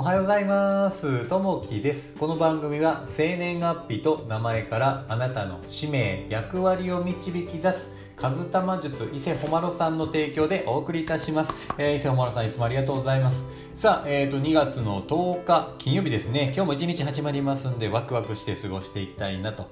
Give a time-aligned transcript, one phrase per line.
[0.00, 1.28] おはようございます。
[1.28, 2.14] ともきです。
[2.14, 13.46] この番組は生年月日と名前からあなたの使命役割を導き出すカズタマ術伊勢ほまろさんの提供でお送りいたします、えー、伊勢ほまろさんいつもありがとうございます。
[13.72, 16.52] さあ、えーと、2月の10日金曜日ですね。
[16.54, 19.70] 今日も一日始まりますんでワクワクして過ごしていきたいなと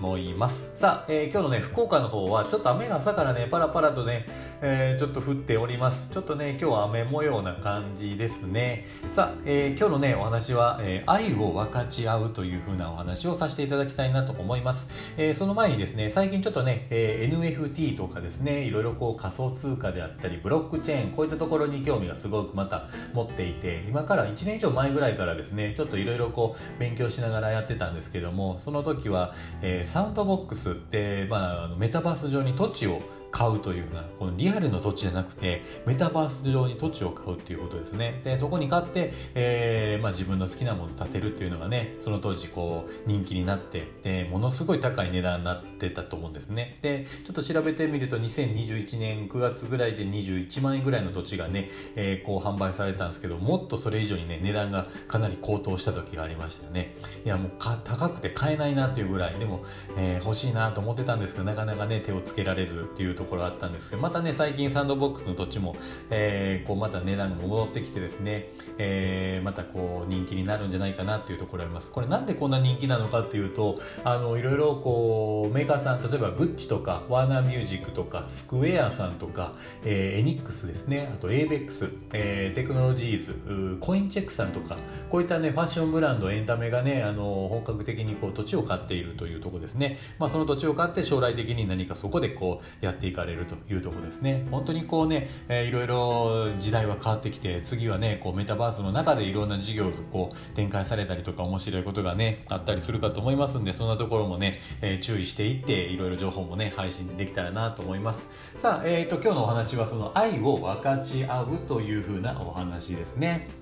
[0.00, 0.70] 思います。
[0.76, 4.26] さあ、えー、今日のね福岡の方はちょっと雨が朝からねパラパラとね、
[4.60, 6.08] えー、ちょっと降っております。
[6.12, 8.86] ちょっとね今日は雨模様な感じですね。
[9.10, 33.00] さあ、えー、今日のねお話は、え愛を分かち合うという風なお話をさせていただきたいなと思います、えその前にですね最近ちょっとね、え NFT t とかですねいろいろこう仮想通貨であったりブロックチェーンこういったところに興味がすごくまた持っていて今から1年以上前ぐらいからですねちょっといろいろこう勉強しながらやってたんですけどもその時は、えー、サウンドボックスって、まあ、メタバース上に土地を
[33.32, 38.20] 買うというようなこのリアルの土地じゃなくてメタバース上に土地を買うっていうことですね。
[38.22, 46.76] でそこに買って、えーまあ、自分の好きなものを建てるっていうのがねその当時こう人気になってでものすごい高い値段になってたと思うんですね。
[46.82, 56.94] でちょっと調べてみると2021年9月ぐらいで21万円ぐらいの土地がね、えー、こう販売されたんですけどもっとそれ以上にね値段がかなり高騰した時がありましたよね。
[57.24, 59.64] いやもう高くて買えないなっていうぐらいでも、
[59.96, 65.76] えー、欲しいなと思ってたんですけどなかなかね手をつけられずっていうとところあったんですけどまたね最近サンドボックスの土地も、
[66.10, 68.48] えー、こうまた値段が戻ってきてですね、
[68.78, 71.90] えー、またこう人気になるんじゃないかなっていうところあります。
[71.90, 79.52] これなんでこんな人気なのかっていうとあのいろいろこうメーカーさん例えばグッチとかワーナーミュージックとかスクエアさんとか、
[79.84, 81.10] えー、エニックスですね。
[81.14, 84.76] あと ABEX、えー、テクノロジーズコインチェックさんとか
[85.08, 94.46] こういったねファッションブランドエンタメがねあの本格的にこう土地を買っているというところですね、まあ、その土地を買って将来的に何かそこでこうやっていかれるというとこですね。
[94.50, 108.30] 本当にこうね、えー、いろいろ時代は変わってきて次はねこうメタバースの中でいろんな事業がこう展開されたりとか面白いことがねあったりするかと思いますんでそんなところもね、えー、注意していっていろいろ情報もね配信できたらなと思います。
[108.56, 113.61] さあ、えーと、と今日のお話はその愛を分かち合うというふうなお話ですね。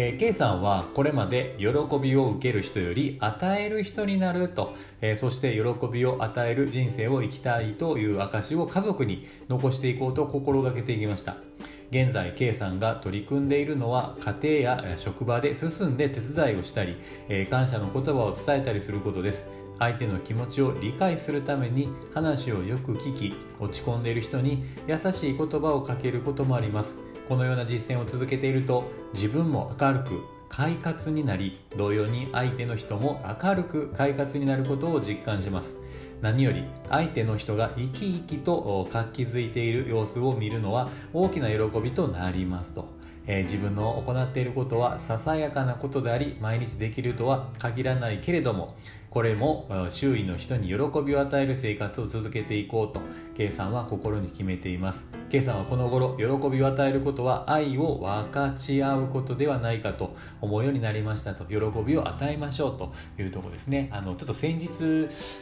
[0.00, 1.66] えー、K さんはこれまで喜
[1.98, 11.38] びを受ける人より与える人になると、えー、そして喜びを与える人生を生きたいという証を家族に残していこうと心がけていきました。
[11.90, 16.96] 現在 K さんが取り組んでいるのは家庭や職場で進んで手伝いをしたり、
[17.28, 19.50] えー、感謝の言葉を伝えたりすることです。
[19.80, 27.07] 相手の気持ちを理解するために話をよく聞き落ち込んでいる人に優しい言葉をかけることもあります。
[27.28, 35.76] このような実践を続けていると自分も明るく快活になり同様に相手の人も明るく快活になることを実感します。
[36.20, 42.88] 何より相手の人が生き生きと活気づいている様子を見るのは大きな喜びとなりますと、
[43.26, 48.74] えー、自分の行っていることはささやかなことであり毎日できるとは限らないけれども
[49.10, 50.74] これも周囲の人に喜
[51.04, 53.00] びを与える生活を続けていこうと
[53.34, 55.06] K さんは心に決めています。
[55.30, 63.88] K さんはこの頃喜びを与えることは愛を分かち合うことではないかと思うようになりましたと喜びを与えましょうというところですね。
[63.92, 64.68] あのちょっと先日、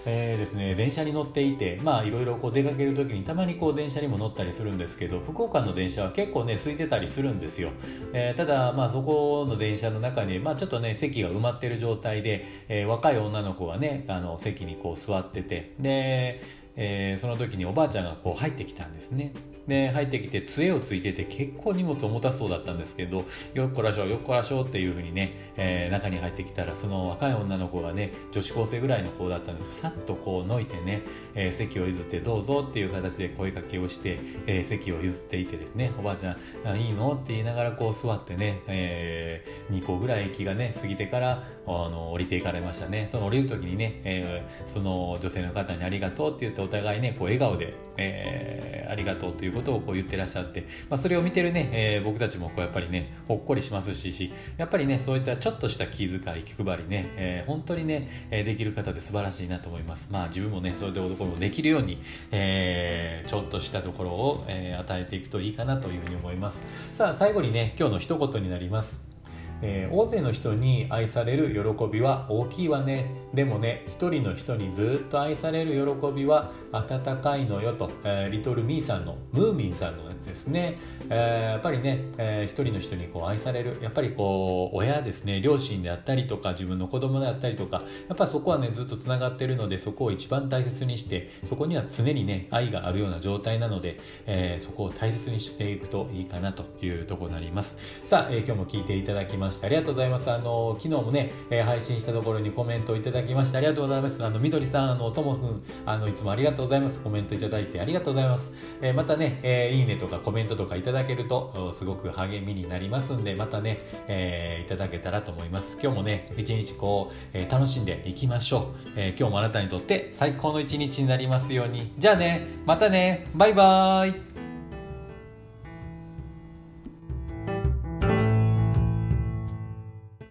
[0.04, 7.70] えー、ですね電車に乗っていてまあいろいろこう出かける時にたまにこう電車にも乗ったりするんですけど福岡の電車は結構ね空いてたりするんですよ、
[8.12, 16.42] えー、ただまあそこの電車の中にまあちょっとね席が埋まってる状態で、えー、若い女の子子がねあの席にこう座っててで、
[16.76, 19.32] えー、その時におばあちゃんがこう入ってきたんですね。
[19.66, 23.24] で入ってきて杖をついてて結構荷物重たそうだったんですけど
[23.54, 29.80] よっこらしょよっこらしょっていうふうにね、えー、中に入ってきたらその若い女の子がね女子高生ぐらいの子だったんです。
[29.80, 31.02] さっとこうのいてね、
[31.34, 36.36] えー、席を譲ってどうぞっていう形で声かけをして、えー、席を譲っていてですねおばあちゃ
[36.72, 37.14] んいいの？
[37.14, 43.08] って言いながらこう座ってね、えー、2個ぐらい駅がね過ぎてからあの降りていかれましたね。
[43.10, 60.08] その降りる時にね、えー、その女性の方にありがとうって言ってお互いねこう笑顔で、えー、ありがとうということをこう言ってらっしゃって、まあ、それを見てるね、えー、僕たちもこうやっぱりねほっこりしますしやっぱりねそういったちょっとした気遣い気配りね、えー、本当にね、えできる方で素晴らしいなと思います。
[60.10, 66.62] まあ自分もねそういうところもできるように、えー、ちょっとしたところを、えー、与えていくといいかなというふうに思います。
[66.94, 69.15] さあ最後にね今日の一言になります。
[69.62, 73.10] えー、大勢の人に愛される喜びは大きいわね。
[73.34, 80.78] でもね一人の人にずっと愛される喜びは温かいのよと、えー、リトルミーさんのムーミンさんのやつですね、
[81.10, 83.78] えー、やっぱりね、えー、一人の人にこう愛される。
[83.82, 85.40] やっぱりこう親ですね。
[85.40, 87.82] 両親であったりとか自分の子供であったりとか。
[88.08, 97.76] やっぱそこはねずっとつながってるのでそこを一番大切にしてそこには常にね愛があるような状態なので、えー、そこを大切にしていくといいかなというところになります。
[98.04, 100.30] さあ、えー、今日も聞いていただきまましてありがとうございます。
[100.30, 104.24] あの昨日もね、えー、配信したところにコメントをいただきましてありがとうございます。
[104.24, 107.00] あのみどりさんあのともくんあのいつもありがとうございます。
[107.00, 115.76] コメントいただいてありがとうございます、えー、またね、えー、いいねとかコメントとかいただけるとすごく励みになりますんでまたね、え、いただけたらと思います。
[115.80, 121.92] 今日もね一日こう、え、楽しんでいきましょう、え、今日もあなたにとって最高の一日になりますように。
[121.98, 124.25] じゃあねまたねバイバーイ。